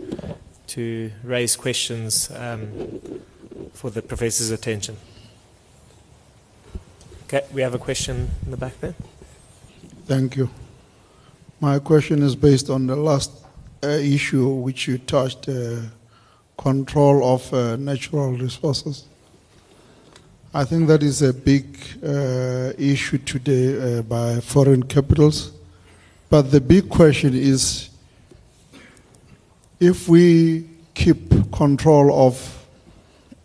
[0.69, 3.11] to raise questions um,
[3.75, 4.97] for the professor's attention.
[7.25, 8.95] Okay, we have a question in the back there.
[10.07, 10.49] Thank you.
[11.61, 13.33] My question is based on the last
[13.85, 15.83] uh, issue which you touched uh,
[16.57, 19.05] control of uh, natural resources.
[20.55, 25.53] I think that is a big uh, issue today uh, by foreign capitals.
[26.31, 27.91] But the big question is
[29.79, 32.67] if we keep control of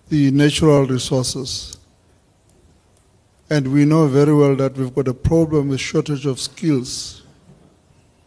[0.07, 1.77] the natural resources,
[3.49, 7.23] and we know very well that we've got a problem with shortage of skills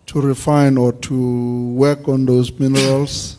[0.04, 3.38] to refine or to work on those minerals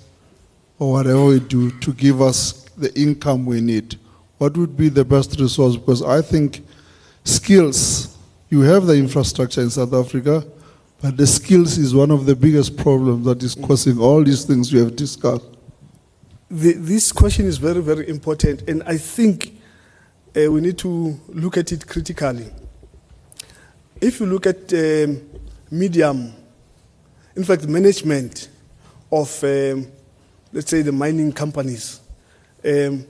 [0.80, 4.00] or whatever we do to give us the income we need
[4.38, 5.76] what would be the best resource?
[5.76, 6.65] Because I think
[7.23, 8.15] skills,
[8.50, 10.45] you have the infrastructure in South Africa,
[11.02, 14.71] but the skills is one of the biggest problems that is causing all these things
[14.71, 15.45] you have discussed.
[16.50, 19.60] The, this question is very, very important, and I think
[20.36, 22.47] uh, we need to look at it critically.
[24.00, 25.21] If you look at um,
[25.71, 26.34] medium,
[27.36, 28.50] in fact, management
[29.12, 29.88] of, um,
[30.54, 32.00] let's say, the mining companies,
[32.63, 33.06] um,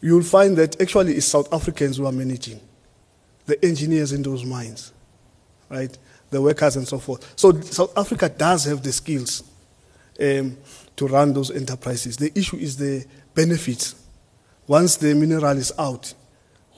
[0.00, 2.60] you'll find that actually it's South Africans who are managing
[3.46, 4.92] the engineers in those mines,
[5.68, 5.96] right?
[6.30, 7.32] The workers and so forth.
[7.36, 9.44] So South Africa does have the skills
[10.20, 10.56] um,
[10.96, 12.16] to run those enterprises.
[12.16, 13.04] The issue is the
[13.34, 13.94] benefits.
[14.66, 16.12] Once the mineral is out,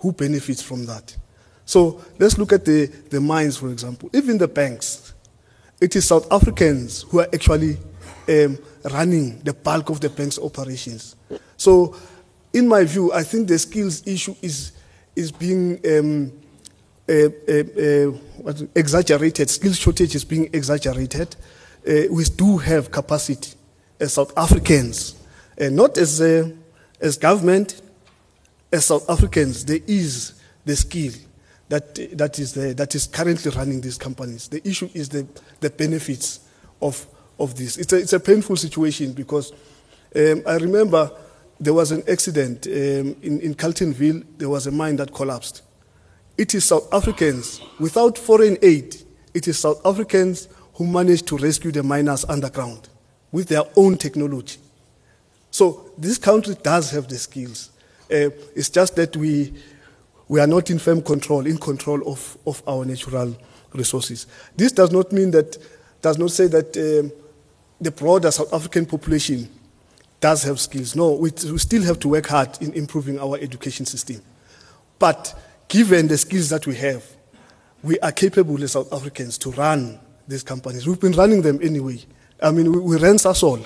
[0.01, 1.17] who benefits from that?
[1.65, 4.11] So let's look at the, the mines, for example.
[4.13, 5.13] Even the banks,
[5.81, 7.79] it is South Africans who are actually
[8.29, 11.17] um, running the bulk of the bank's operations.
[11.57, 11.97] So
[12.53, 14.73] in my view, I think the skills issue is,
[15.15, 16.33] is being um,
[17.09, 18.11] uh, uh,
[18.47, 19.49] uh, exaggerated.
[19.49, 21.37] Skills shortage is being exaggerated.
[21.87, 23.55] Uh, we do have capacity
[23.99, 25.15] as South Africans,
[25.59, 26.51] not as, uh,
[27.01, 27.81] as government,
[28.71, 29.65] as South Africans.
[29.65, 30.35] There is
[30.67, 31.13] the skill
[31.71, 34.49] that, that, is there, that is currently running these companies.
[34.49, 35.27] The issue is the,
[35.61, 36.41] the benefits
[36.83, 37.07] of,
[37.39, 37.79] of this.
[37.79, 39.53] It's a, it's a painful situation because
[40.15, 41.11] um, I remember
[41.61, 44.25] there was an accident um, in, in Carletonville.
[44.39, 45.63] There was a mine that collapsed.
[46.37, 48.97] It is South Africans, without foreign aid,
[49.35, 52.89] it is South Africans who managed to rescue the miners underground
[53.33, 54.59] with their own technology.
[55.51, 57.71] So this country does have the skills.
[58.11, 59.53] Uh, it's just that we,
[60.29, 63.37] we are not in firm control, in control of, of our natural
[63.73, 64.27] resources.
[64.57, 65.59] This does not mean that,
[66.01, 67.13] does not say that um,
[67.81, 69.49] the broader South African population
[70.21, 70.97] does have skills.
[70.97, 74.23] No, we, we still have to work hard in improving our education system.
[74.99, 77.05] But given the skills that we have,
[77.83, 80.87] we are capable as South Africans to run these companies.
[80.87, 82.01] We've been running them anyway.
[82.43, 83.65] I mean, we, we ran Sasol.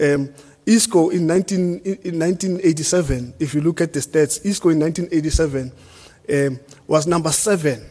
[0.00, 0.28] Um,
[0.66, 5.72] ISCOR in, 19, in 1987, if you look at the stats, ISCOR in 1987
[6.32, 7.84] um, was number seven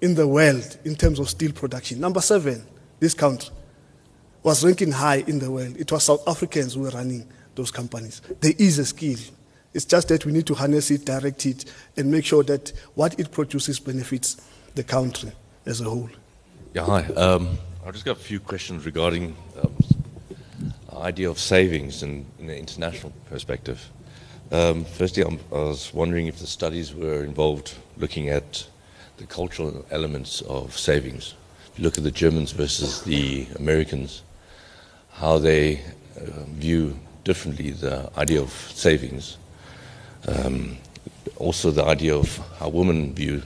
[0.00, 2.00] in the world in terms of steel production.
[2.00, 2.64] Number seven,
[3.00, 3.50] this country
[4.42, 5.76] was ranking high in the world.
[5.78, 8.20] It was South Africans who were running those companies.
[8.40, 9.18] There is a skill.
[9.74, 11.64] It's just that we need to harness it, direct it,
[11.96, 14.36] and make sure that what it produces benefits
[14.74, 15.32] the country
[15.64, 16.10] as a whole.
[16.74, 17.04] Yeah, hi.
[17.14, 19.74] Um, I've just got a few questions regarding um,
[20.90, 23.88] the idea of savings in, in the international perspective.
[24.50, 28.66] Um, firstly, I'm, i was wondering if the studies were involved looking at
[29.16, 31.34] the cultural elements of savings.
[31.72, 34.22] If you look at the Germans versus the Americans,
[35.22, 35.76] how they
[36.16, 39.38] uh, view differently the idea of savings.
[40.26, 40.76] Um,
[41.36, 43.40] also, the idea of how women view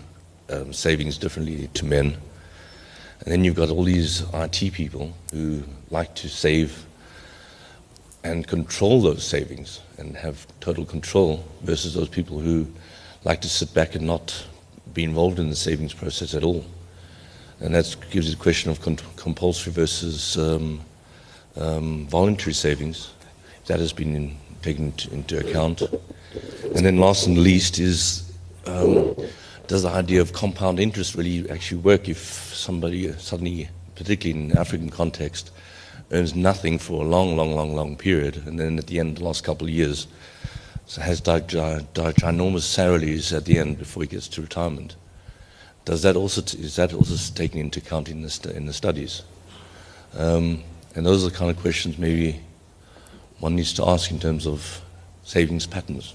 [0.49, 2.17] um, savings differently to men.
[3.21, 6.87] And then you've got all these IT people who like to save
[8.25, 12.67] and control those savings and have total control versus those people who
[13.25, 14.47] like to sit back and not
[14.95, 16.65] be involved in the savings process at all.
[17.61, 18.81] And that gives you the question of
[19.17, 20.81] compulsory versus um,
[21.57, 23.13] um, voluntary savings.
[23.67, 25.83] That has been in, taken into account.
[25.83, 28.33] And then last and least is
[28.67, 29.17] um,
[29.67, 34.59] does the idea of compound interest really actually work if somebody suddenly, particularly in an
[34.59, 35.51] African context,
[36.13, 39.25] earns nothing for a long, long, long, long period, and then at the end, the
[39.25, 40.07] last couple of years,
[41.01, 44.95] has ginormous salaries at the end before he gets to retirement.
[45.85, 49.23] Does that also is that also taken into account in the, in the studies?
[50.17, 50.63] Um,
[50.97, 52.41] And those are the kind of questions maybe
[53.39, 54.81] one needs to ask in terms of
[55.25, 56.15] savings patterns.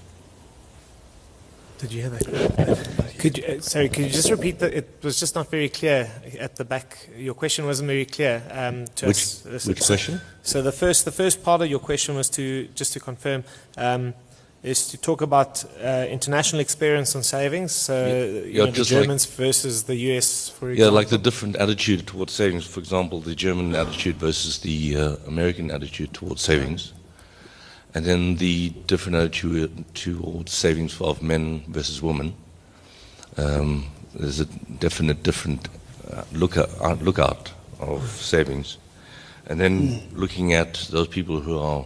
[1.78, 3.14] Did you hear that?
[3.18, 4.72] Could you, uh, sorry, could you just repeat that?
[4.74, 7.08] It was just not very clear at the back.
[7.16, 9.66] Your question wasn't very clear um, to Which, us.
[9.66, 10.20] which question?
[10.42, 13.44] So the first, the first part of your question was to just to confirm
[13.76, 14.14] um,
[14.62, 17.72] is to talk about uh, international experience on savings.
[17.72, 20.94] So you yeah, know, the just like- Germans versus the US, for Yeah, example.
[20.94, 22.64] like the different attitude towards savings.
[22.64, 26.92] For example, the German attitude versus the uh, American attitude towards savings.
[27.94, 32.34] And then the different attitude towards savings of men versus women.
[33.36, 35.68] Um, there's a definite different
[36.10, 37.50] uh, look at, uh, lookout
[37.80, 38.78] of savings.
[39.46, 41.84] And then looking at those people who are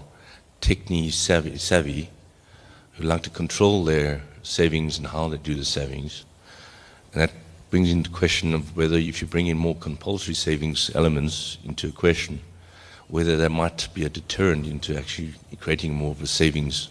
[0.60, 2.10] technique savvy, savvy,
[2.96, 6.24] who like to control their savings and how they do the savings.
[7.12, 7.32] And that
[7.70, 11.92] brings into question of whether if you bring in more compulsory savings elements into a
[11.92, 12.40] question,
[13.08, 16.88] whether there might be a deterrent into actually creating more of a savings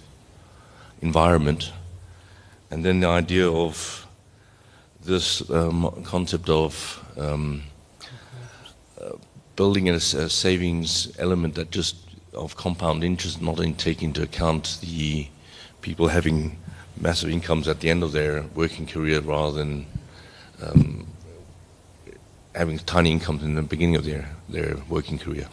[1.01, 1.71] environment.
[2.71, 4.05] And then the idea of
[5.03, 7.63] this um, concept of um,
[8.99, 9.11] uh,
[9.55, 11.95] building in a, savings element that just
[12.33, 15.27] of compound interest, not in taking into account the
[15.85, 16.57] people having
[16.99, 19.85] massive incomes at the end of their working career rather than
[20.63, 21.05] um,
[22.55, 25.47] having tiny incomes in the beginning of their, their working career.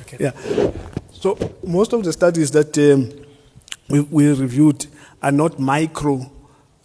[0.00, 0.16] Okay.
[0.18, 0.32] Yeah.
[1.12, 3.12] So most of the studies that um,
[3.90, 4.86] we, we reviewed
[5.22, 6.30] are not micro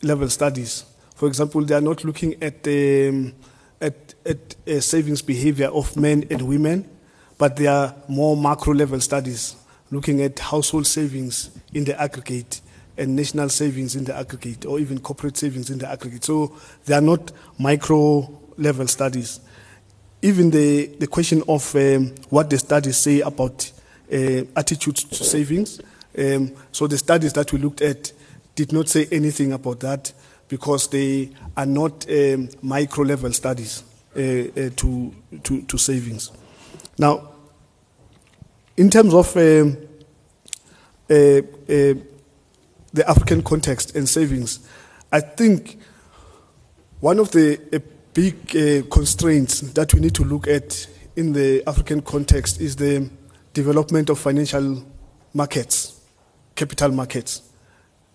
[0.01, 0.83] level studies.
[1.15, 3.33] For example, they are not looking at um,
[3.79, 6.89] at, at uh, savings behavior of men and women,
[7.37, 9.55] but they are more macro level studies
[9.91, 12.61] looking at household savings in the aggregate
[12.97, 16.23] and national savings in the aggregate or even corporate savings in the aggregate.
[16.23, 19.39] So they are not micro level studies
[20.21, 23.71] even the, the question of um, what the studies say about
[24.11, 25.79] uh, attitudes to savings.
[26.17, 28.11] Um, so the studies that we looked at
[28.55, 30.11] did not say anything about that
[30.47, 33.83] because they are not um, micro level studies
[34.15, 35.13] uh, uh, to,
[35.43, 36.31] to, to savings.
[36.97, 37.29] Now,
[38.77, 39.75] in terms of um,
[41.09, 41.93] uh, uh,
[42.93, 44.59] the African context and savings,
[45.11, 45.79] I think
[46.99, 47.81] one of the
[48.13, 53.09] big uh, constraints that we need to look at in the African context is the
[53.53, 54.85] development of financial
[55.33, 55.99] markets,
[56.55, 57.41] capital markets.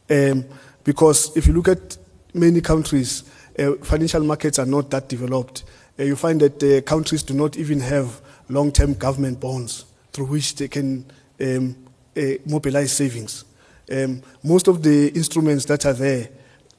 [0.08, 0.44] Um,
[0.84, 1.96] because if you look at
[2.34, 3.24] many countries,
[3.58, 5.64] uh, financial markets are not that developed.
[5.98, 10.26] Uh, you find that uh, countries do not even have long term government bonds through
[10.26, 11.04] which they can
[11.40, 11.76] um,
[12.16, 13.44] uh, mobilize savings.
[13.90, 16.28] Um, most of the instruments that are there,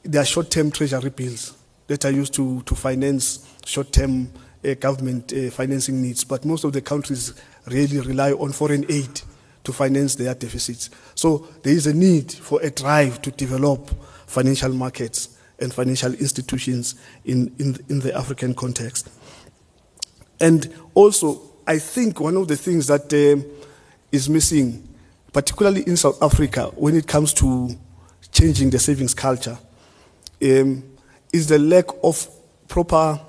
[0.03, 1.57] they are short term treasury bills
[1.87, 4.31] that are used to, to finance short term
[4.65, 6.23] uh, government uh, financing needs.
[6.23, 7.33] But most of the countries
[7.67, 9.21] really rely on foreign aid
[9.63, 10.89] to finance their deficits.
[11.15, 13.89] So there is a need for a drive to develop
[14.27, 19.09] financial markets and financial institutions in, in, in the African context.
[20.39, 23.45] And also, I think one of the things that um,
[24.11, 24.87] is missing,
[25.31, 27.69] particularly in South Africa, when it comes to
[28.31, 29.57] changing the savings culture,
[30.41, 30.83] um,
[31.31, 32.27] is the lack of
[32.67, 33.19] proper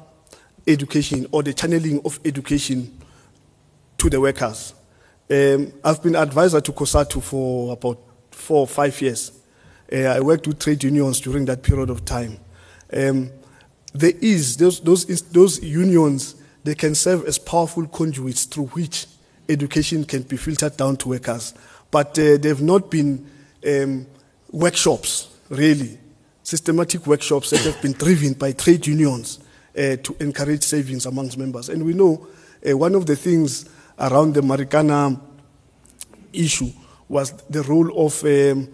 [0.67, 2.99] education or the channeling of education
[3.99, 4.75] to the workers.
[5.31, 7.99] Um, I've been advisor to COSATU for about
[8.31, 9.33] four or five years.
[9.93, 12.39] Uh, I worked with trade unions during that period of time.
[12.93, 13.31] Um,
[13.93, 16.35] there is those, those, those unions,
[16.65, 19.07] they can serve as powerful conduits through which
[19.49, 21.55] education can be filtered down to workers.
[21.91, 23.31] But uh, they've not been
[23.67, 24.07] um,
[24.51, 25.99] workshops, really,
[26.43, 29.41] systematic workshops that have been driven by trade unions
[29.77, 31.69] uh, to encourage savings amongst members.
[31.69, 32.27] And we know
[32.69, 35.21] uh, one of the things around the Marikana
[36.33, 36.71] issue
[37.09, 38.69] was the role of um,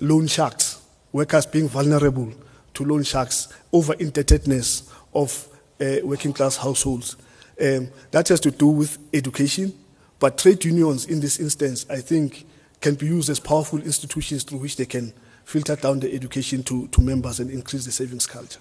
[0.00, 0.80] loan sharks,
[1.12, 2.32] workers being vulnerable
[2.74, 5.48] to loan sharks, over indebtedness of
[5.78, 7.16] working class households.
[7.60, 9.72] Um, that has to do with education,
[10.18, 12.46] but trade unions in this instance, I think,
[12.80, 15.12] can be used as powerful institutions through which they can
[15.44, 18.60] filter down the education to, to members and increase the savings culture.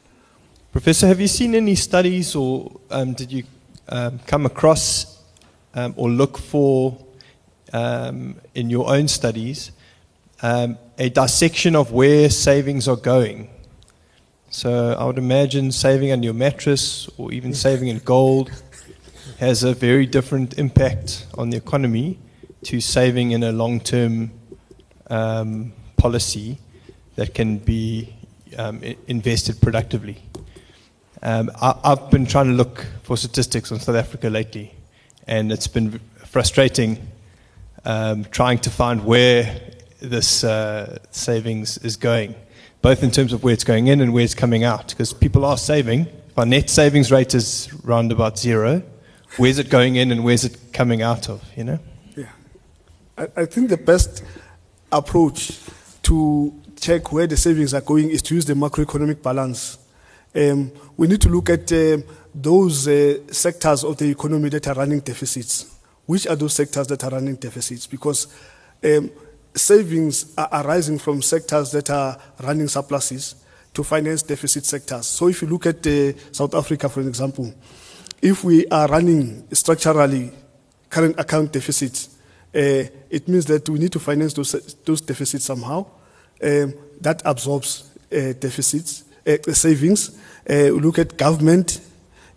[0.71, 3.43] Professor, have you seen any studies or um, did you
[3.89, 5.21] um, come across
[5.75, 6.97] um, or look for
[7.71, 9.71] um, in your own studies
[10.41, 13.49] um, a dissection of where savings are going?
[14.53, 18.51] So I would imagine saving on your mattress or even saving in gold
[19.39, 22.19] has a very different impact on the economy
[22.65, 24.29] to saving in a long term
[25.09, 26.59] um, policy
[27.15, 28.13] that can be
[28.55, 30.21] um, invested productively.
[31.23, 34.71] Um, I, I've been trying to look for statistics on South Africa lately,
[35.25, 36.99] and it's been frustrating
[37.85, 39.59] um, trying to find where
[39.99, 42.35] this uh, savings is going,
[42.83, 44.89] both in terms of where it's going in and where it's coming out.
[44.89, 46.01] Because people are saving.
[46.01, 48.83] If our net savings rate is round about zero,
[49.37, 51.41] where's it going in and where's it coming out of?
[51.55, 51.79] You know.
[52.15, 52.25] Yeah.
[53.17, 54.23] I, I think the best
[54.91, 55.59] approach
[56.03, 59.77] to check where the savings are going is to use the macroeconomic balance.
[60.35, 62.03] Um, we need to look at um,
[62.35, 65.73] those uh, sectors of the economy that are running deficits.
[66.05, 67.87] Which are those sectors that are running deficits?
[67.87, 68.27] Because
[68.83, 69.09] um,
[69.55, 73.35] savings are arising from sectors that are running surpluses
[73.73, 75.05] to finance deficit sectors.
[75.05, 77.53] So if you look at uh, South Africa, for example,
[78.21, 80.31] if we are running structurally
[80.89, 82.09] current account deficits,
[82.55, 84.51] uh, it means that we need to finance those,
[84.85, 85.85] those deficits somehow.
[86.41, 90.17] Um, that absorbs uh, deficits, uh, savings.
[90.49, 91.81] Uh, look at government.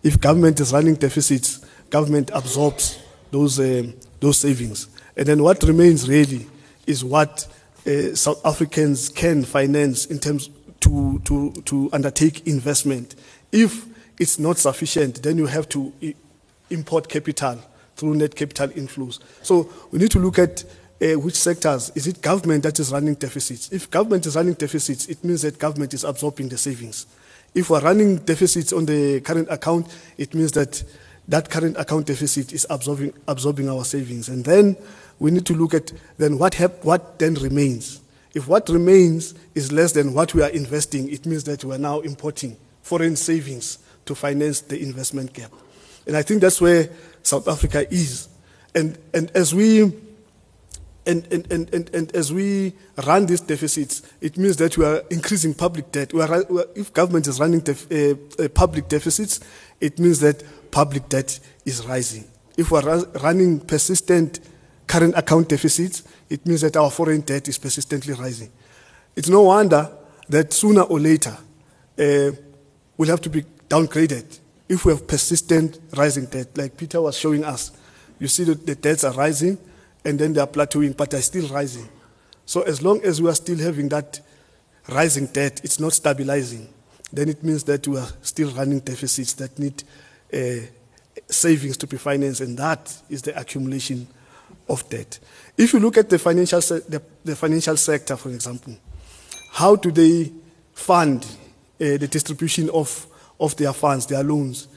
[0.01, 1.59] If government is running deficits,
[1.89, 2.99] government absorbs
[3.31, 4.87] those, um, those savings.
[5.15, 6.47] And then what remains really
[6.87, 7.47] is what
[7.85, 13.15] uh, South Africans can finance in terms to, to, to undertake investment.
[13.51, 13.85] If
[14.19, 15.93] it's not sufficient, then you have to
[16.69, 17.59] import capital
[17.95, 19.19] through net capital inflows.
[19.41, 20.63] So we need to look at
[21.01, 21.91] uh, which sectors.
[21.95, 23.71] Is it government that is running deficits?
[23.71, 27.05] If government is running deficits, it means that government is absorbing the savings.
[27.53, 30.83] If we're running deficits on the current account, it means that
[31.27, 34.29] that current account deficit is absorbing, absorbing our savings.
[34.29, 34.77] And then
[35.19, 38.01] we need to look at then what, hap- what then remains.
[38.33, 41.79] If what remains is less than what we are investing, it means that we are
[41.79, 45.51] now importing foreign savings to finance the investment gap.
[46.05, 46.89] And I think that's where
[47.23, 48.29] South Africa is.
[48.75, 49.91] And, and as we
[51.07, 52.73] and, and, and, and, and as we
[53.05, 56.13] run these deficits, it means that we are increasing public debt.
[56.13, 56.43] We are,
[56.75, 59.39] if government is running def, uh, uh, public deficits,
[59.79, 62.25] it means that public debt is rising.
[62.57, 64.41] If we are running persistent
[64.87, 68.51] current account deficits, it means that our foreign debt is persistently rising.
[69.15, 69.91] It's no wonder
[70.29, 71.37] that sooner or later
[71.99, 72.31] uh,
[72.97, 77.43] we'll have to be downgraded if we have persistent rising debt, like Peter was showing
[77.43, 77.71] us.
[78.19, 79.57] You see that the debts are rising
[80.03, 81.87] and then they are plateauing, but they're still rising.
[82.45, 84.19] So as long as we are still having that
[84.89, 86.67] rising debt, it's not stabilizing,
[87.11, 89.83] then it means that we are still running deficits that need
[90.33, 90.65] uh,
[91.29, 94.07] savings to be financed, and that is the accumulation
[94.69, 95.19] of debt.
[95.57, 98.75] If you look at the financial, se- the, the financial sector, for example,
[99.53, 100.31] how do they
[100.73, 103.07] fund uh, the distribution of,
[103.39, 104.67] of their funds, their loans?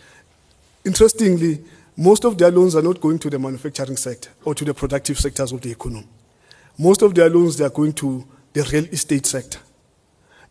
[0.85, 1.63] Interestingly,
[1.97, 5.19] most of their loans are not going to the manufacturing sector or to the productive
[5.19, 6.09] sectors of the economy.
[6.79, 9.59] Most of their loans they are going to the real estate sector.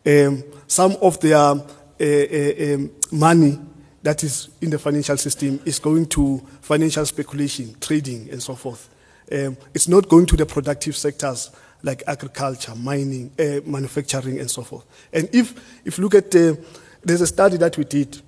[0.06, 1.58] Um, some of their uh,
[2.00, 3.58] uh, um, money
[4.02, 8.88] that is in the financial system is going to financial speculation, trading, and so forth.
[9.32, 11.50] Um, it's not going to the productive sectors
[11.82, 14.84] like agriculture, mining, uh, manufacturing, and so forth.
[15.12, 15.54] And if,
[15.84, 16.54] if you look at, uh,
[17.02, 18.20] there's a study that we did,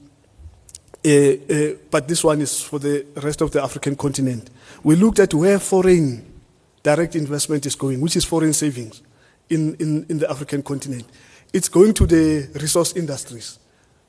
[1.04, 4.50] uh, uh, but this one is for the rest of the African continent.
[4.82, 6.24] We looked at where foreign
[6.82, 9.02] direct investment is going, which is foreign savings
[9.50, 11.04] in, in, in the African continent.
[11.52, 13.58] It's going to the resource industries,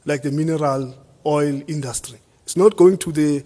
[0.06, 2.20] like the mineral oil industry.
[2.44, 3.44] It's not going to the,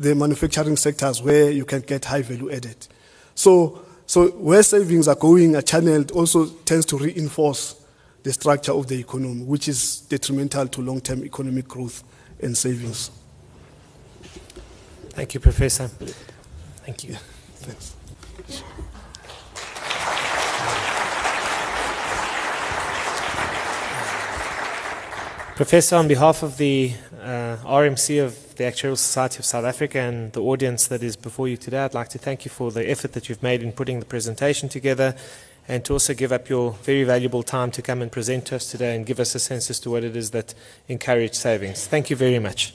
[0.00, 2.88] the manufacturing sectors where you can get high value added.
[3.34, 7.76] So, so where savings are going are channeled also tends to reinforce
[8.22, 12.02] the structure of the economy, which is detrimental to long term economic growth
[12.40, 13.10] and savings.
[15.10, 15.88] Thank you, Professor.
[15.88, 17.14] Thank you.
[17.56, 17.94] Thanks.
[25.56, 30.34] Professor, on behalf of the uh, RMC of the Actuarial Society of South Africa and
[30.34, 33.14] the audience that is before you today, I'd like to thank you for the effort
[33.14, 35.16] that you've made in putting the presentation together
[35.66, 38.70] and to also give up your very valuable time to come and present to us
[38.70, 40.52] today and give us a sense as to what it is that
[40.88, 41.86] encourage savings.
[41.86, 42.74] Thank you very much.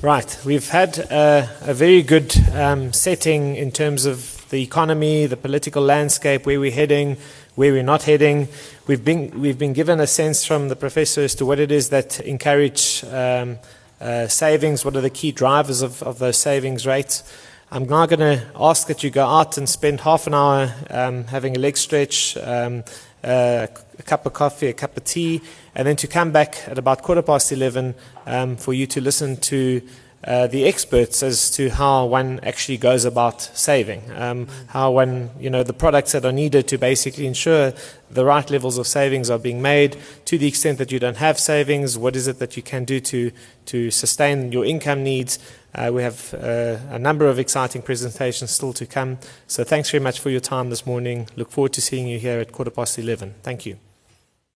[0.00, 5.36] Right, we've had a, a very good um, setting in terms of the economy, the
[5.36, 7.16] political landscape, where we're heading,
[7.54, 8.48] where we're not heading.
[8.86, 11.88] We've been, we've been given a sense from the professor as to what it is
[11.90, 13.58] that encourage um,
[14.00, 17.22] uh, savings, what are the key drivers of, of those savings rates.
[17.70, 21.24] I'm now going to ask that you go out and spend half an hour um,
[21.24, 22.84] having a leg stretch, um,
[23.24, 23.66] uh,
[23.98, 25.40] a cup of coffee, a cup of tea,
[25.74, 27.94] and then to come back at about quarter past 11
[28.26, 29.82] um, for you to listen to
[30.26, 35.50] uh, the experts as to how one actually goes about saving, um, how one, you
[35.50, 37.72] know, the products that are needed to basically ensure
[38.10, 39.96] the right levels of savings are being made.
[40.26, 43.00] To the extent that you don't have savings, what is it that you can do
[43.00, 43.32] to,
[43.66, 45.38] to sustain your income needs?
[45.74, 49.18] Uh, we have uh, a number of exciting presentations still to come.
[49.46, 51.28] So thanks very much for your time this morning.
[51.36, 53.34] Look forward to seeing you here at quarter past 11.
[53.42, 53.83] Thank you.